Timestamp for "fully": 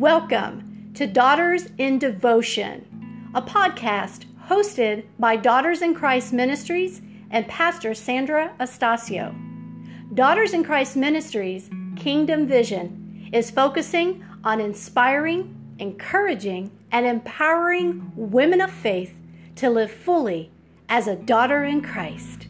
19.90-20.50